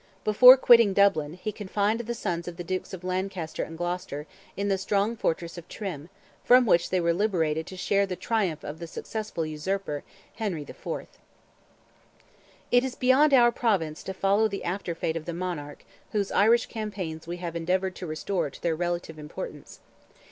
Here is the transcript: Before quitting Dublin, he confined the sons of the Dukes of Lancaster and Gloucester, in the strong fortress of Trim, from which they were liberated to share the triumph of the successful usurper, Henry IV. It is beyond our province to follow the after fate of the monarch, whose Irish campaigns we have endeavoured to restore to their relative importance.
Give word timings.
Before 0.23 0.57
quitting 0.57 0.93
Dublin, 0.93 1.33
he 1.35 1.51
confined 1.51 1.99
the 1.99 2.15
sons 2.15 2.47
of 2.47 2.57
the 2.57 2.63
Dukes 2.63 2.91
of 2.91 3.03
Lancaster 3.03 3.61
and 3.61 3.77
Gloucester, 3.77 4.25
in 4.57 4.67
the 4.67 4.79
strong 4.79 5.15
fortress 5.15 5.59
of 5.59 5.67
Trim, 5.67 6.09
from 6.43 6.65
which 6.65 6.89
they 6.89 6.99
were 6.99 7.13
liberated 7.13 7.67
to 7.67 7.77
share 7.77 8.07
the 8.07 8.15
triumph 8.15 8.63
of 8.63 8.79
the 8.79 8.87
successful 8.87 9.45
usurper, 9.45 10.03
Henry 10.37 10.63
IV. 10.63 10.87
It 12.71 12.83
is 12.83 12.95
beyond 12.95 13.31
our 13.31 13.51
province 13.51 14.01
to 14.05 14.13
follow 14.15 14.47
the 14.47 14.63
after 14.63 14.95
fate 14.95 15.15
of 15.17 15.25
the 15.25 15.35
monarch, 15.35 15.85
whose 16.13 16.31
Irish 16.31 16.65
campaigns 16.65 17.27
we 17.27 17.37
have 17.37 17.55
endeavoured 17.55 17.95
to 17.97 18.07
restore 18.07 18.49
to 18.49 18.59
their 18.63 18.75
relative 18.75 19.19
importance. 19.19 19.81